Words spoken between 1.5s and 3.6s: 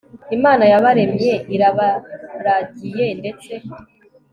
irabaragiye ndetse